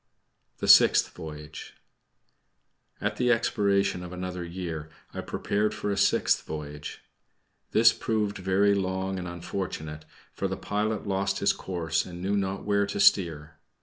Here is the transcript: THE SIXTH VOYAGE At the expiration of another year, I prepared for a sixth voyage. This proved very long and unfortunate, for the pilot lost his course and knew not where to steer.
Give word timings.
THE 0.57 0.67
SIXTH 0.67 1.09
VOYAGE 1.13 1.75
At 2.99 3.17
the 3.17 3.31
expiration 3.31 4.01
of 4.01 4.11
another 4.11 4.43
year, 4.43 4.89
I 5.13 5.21
prepared 5.21 5.75
for 5.75 5.91
a 5.91 5.95
sixth 5.95 6.43
voyage. 6.47 7.03
This 7.69 7.93
proved 7.93 8.39
very 8.39 8.73
long 8.73 9.19
and 9.19 9.27
unfortunate, 9.27 10.05
for 10.33 10.47
the 10.47 10.57
pilot 10.57 11.05
lost 11.05 11.37
his 11.37 11.53
course 11.53 12.03
and 12.03 12.19
knew 12.19 12.35
not 12.35 12.65
where 12.65 12.87
to 12.87 12.99
steer. 12.99 13.57